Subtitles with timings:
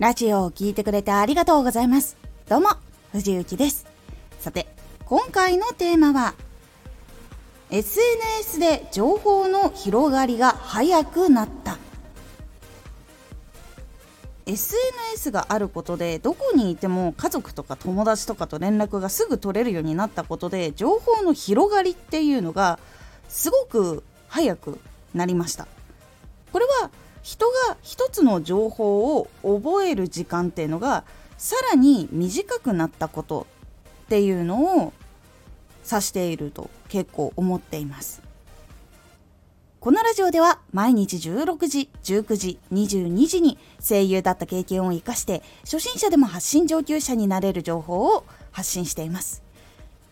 [0.00, 2.16] ラジオを聴いてくれてありがとうございます。
[2.48, 2.70] どうも、
[3.12, 3.86] 藤幸です。
[4.40, 4.66] さて、
[5.04, 6.34] 今回のテーマは、
[7.70, 11.78] SNS で情報の広がりが早くなった。
[14.46, 22.78] SNS があることでどこにいても家族とか友達とかと連絡がすぐ取れるようになったことで情報の広がりっていうのが
[23.26, 24.78] すごく早く
[25.14, 25.66] なりました
[26.52, 26.90] これは
[27.24, 31.04] 人が一つの情報を覚える時間っていうのが
[31.38, 33.46] さらに短くなったこと
[34.04, 34.92] っていうのを
[35.90, 38.22] 指していると結構思っています
[39.80, 49.42] このラジオでは毎日16時、19時、22時に声優だった経験を生かして初心者でも発信上級者になれる情報を発信しています。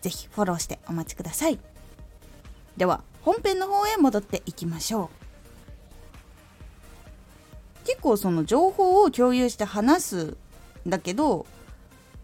[0.01, 1.57] ぜひフォローしてお待ちください。
[2.77, 5.22] では本編の方へ戻っていきましょう。
[7.85, 10.37] 結構その情報を共有して話す
[10.87, 11.45] んだけど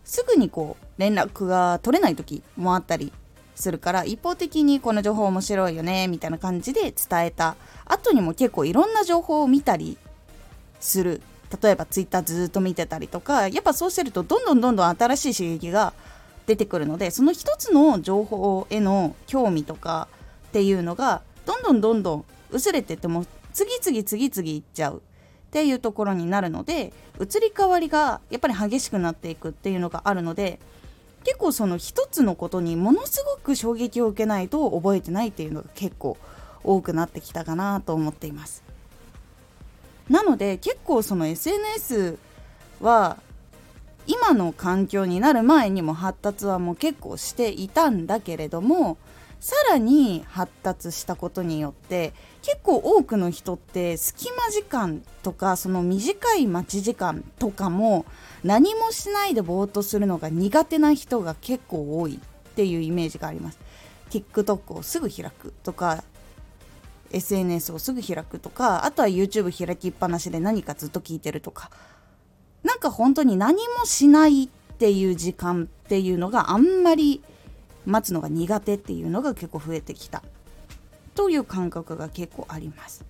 [0.03, 3.13] すぐにこう連絡が取れない時もあったり
[3.55, 9.97] するから一方的にこの情報面白いよねみたいな感じで伝えた後にも結構いろんな情報を見たり
[10.79, 11.21] する。
[11.61, 15.93] 例えば Twitter ずっと見てたりとかやっぱそうしてるとどんどんどんどん新しい刺激が
[16.45, 20.07] 出てくるのでその一つの情報への興味とか
[20.49, 25.01] っていうのがどんどんどんどん薄れてっても次々次々いっちゃう。
[25.49, 30.59] っていうところになるので移り変わりがやっぱり激しくなっていくっていうのがあるので
[31.23, 36.17] 結構その一つのことにものすごく衝撃を受けないと覚えてないっていうのが結構
[36.63, 38.63] 多くなってきたかなと思っています。
[40.07, 42.17] なので結構その SNS
[42.79, 43.17] は
[44.07, 48.97] 今の環境になる前にも発達はもう結構していたんだけれども
[49.39, 58.05] さらに発達したことによって結構多くの人って隙間時間とかその短い待ち時間とかも
[58.43, 63.59] 何もしないでぼーっとするのが苦手な人が結構多いっていうイメージがあります。
[64.09, 66.03] TikTok をすぐ開くとか
[67.11, 71.69] SNS をすぐ開くとかあとは YouTube 開きっぱなしで何かずっと聞いてるとか。
[72.63, 74.47] なんか本当に何もしないっ
[74.77, 77.23] ていう時間っていうのがあんまり
[77.85, 80.23] 待つのが苦手っていうのが結構増えてきた
[81.15, 83.05] という感覚が結構あります。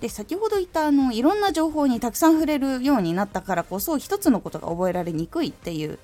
[0.00, 5.98] で先ほど言ったあのいろんな情報にたくさん触れるようになったからこそ一つのことが覚えられにくいっていう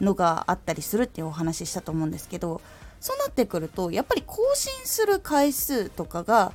[0.00, 2.60] のがあったりするっていうお話ししたと思うんですけど
[3.00, 6.52] そうなってくるとやっぱり更新する回数とかが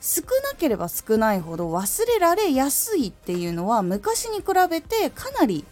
[0.00, 0.22] 少
[0.52, 5.64] なければ少ないほど忘れられやすいっていうのは昔に比べてかなり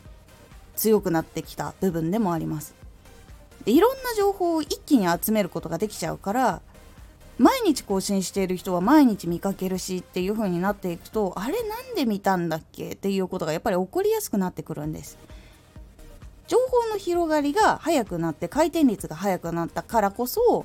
[0.77, 2.75] 強くなってきた部分でもあります。
[3.65, 6.63] でいろんな情報を一気に集めることができちゃうから
[7.39, 12.93] 毎日更新している人は毎日見かけるしっていう風になっていくとあれなんで見たんだっけ？
[12.93, 15.19] っていうことがやっぱり起こりやすくなってくるんです。
[16.47, 20.65] 情報の広がりが速くなって回転率が速くなったからこそ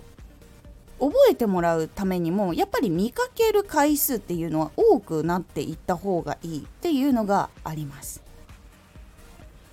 [0.99, 8.21] 覚えてもらうためにもやっぱり見かける回数っていうのは多くなっていった方がいいっていうのがあります。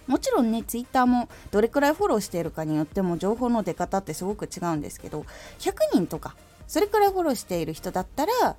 [0.09, 5.25] もちろんねツイッターもどれくらいフォローしているかによっても情報の出方ってすごく違うんですけど
[5.61, 6.35] 100人とか
[6.67, 8.57] それくらいフォローしている人だったら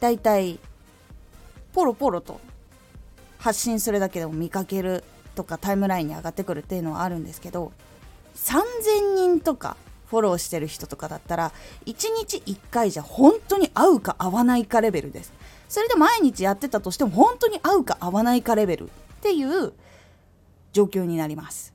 [0.00, 0.58] だいたい
[1.74, 2.40] ポロポロと
[3.38, 5.04] 発信するだけでも見かける
[5.34, 7.72] とかタイムラインに上がってくるっていうのはあるんですけど
[8.34, 9.76] 3000人とか
[10.08, 11.52] フォローしてる人とかだったら
[11.84, 15.32] 1日1回じゃ本当に合うか合わないかレベルです。
[15.68, 18.88] それで毎日やってたとしても本当に合うか合わないかレベルっ
[19.20, 19.74] ていう
[20.78, 21.74] 状況になります。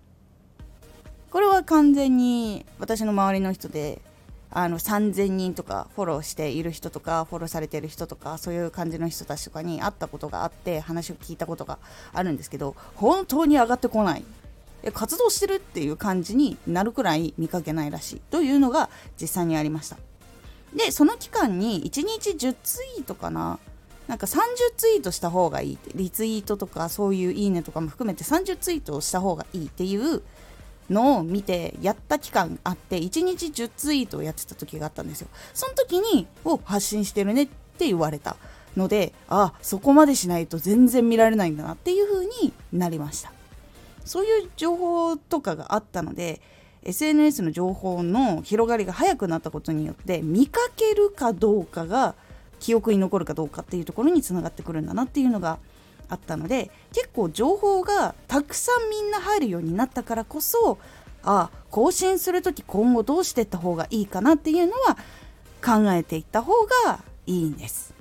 [1.29, 4.01] これは完全に私の周りの人で
[4.49, 11.79] あの3000人とかフォローしている人とかフォローされている人とかそういう感じの人たちとかに会ったことがあって話を聞いたことが
[12.13, 14.23] あるんですけど本当に上がってこない。
[14.93, 18.21] 活動してるっていう感じになるくらい見かけないらしい。
[18.31, 18.89] というのが
[19.19, 19.97] 実際にありました。
[20.73, 23.59] でその期間に1日10ツイートかな
[24.07, 24.37] なんか30
[24.75, 30.21] ツイートした方がいいリツイートとかそういういいねとかも含めて30ツイートをした方がいいっていう
[30.89, 35.27] のを見てやった期間あって1日10ツイートをやってた時があったんですよ。
[35.53, 38.35] その時にを発信してるねって言われた
[38.75, 43.31] のであそこまでしないと全然見られないんだなっていう風になりました。
[44.03, 46.41] そういう情報とかがあったので
[46.83, 52.15] SNS の情報の広がりが早くなったことによって見かけるかどうかが
[52.63, 55.59] 記憶に残るかどうかっていうところにつながってくるんだなっていうのが
[56.07, 60.77] あったので結構情報がたくさんみんな入るようになったからこそ
[61.23, 64.95] ああ更新する時今後どうしていった方がいいかなっていうのは
[65.61, 66.53] 考えていった方
[66.85, 67.93] がいいんです。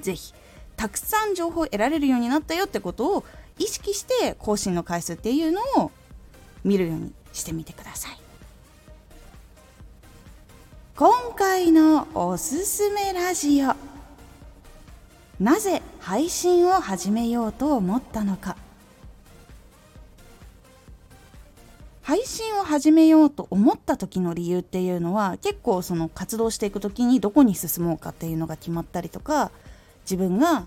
[0.00, 0.34] 是非
[0.78, 3.24] たくさん情報を得られるようになったよってことを
[3.58, 5.90] 意識して更新の回数っていうのを
[6.64, 8.15] 見るようにしてみてください
[10.98, 13.74] 今回のおすすめラジオ。
[15.38, 18.56] なぜ配信を始めようと思ったのか。
[22.00, 29.50] 配信を始めようと思った時の理由っていうのは結構その活動していく時にどこに進もうかっていうのが決まったりとか
[30.04, 30.66] 自分が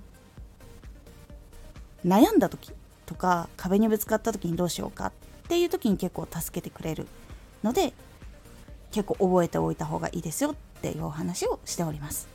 [2.05, 2.71] 悩んだ時
[3.07, 5.11] とか壁にぶつかった時にどうしようかっ
[5.47, 7.07] ていう時に結構助けてくれる
[7.63, 7.93] ので
[8.91, 12.27] 結構覚えておいた方がいいですよっていうお話をしております。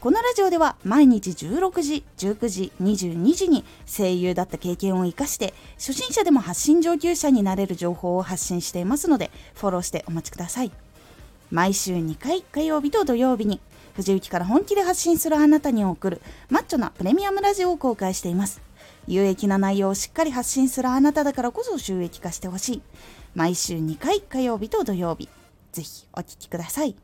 [0.00, 10.72] このラジオでは毎日16時、19時、22時に声優だった経験を生かして初心者でも発信上級者になれる情報を発信していますのでフォローしてお待ちください。
[11.50, 13.60] 毎週2回火曜日と土曜日に
[13.94, 18.60] 藤雪から本気で発信するあなたに送るマッチョなプレミアムラジオを公開しています。
[19.06, 22.82] 有益な内容をしっかり発信するあなただからこそ収益化してほしい。
[23.34, 25.28] 毎週2回火曜日と土曜日。
[25.72, 26.96] ぜひお聴きください。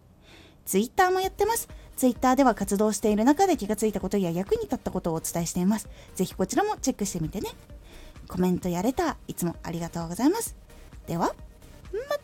[0.65, 1.69] ツイッターもやってます。
[1.97, 5.89] ツイッターでは活動している中で気がついたことや役に立ったことをお伝えしています。
[6.15, 7.51] ぜひこちらもチェックしてみてね。
[8.29, 10.57] コメントやれたいつもありがとうございます。
[11.07, 11.35] では、
[11.93, 12.17] ま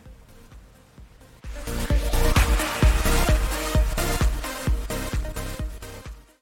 [0.00, 0.11] た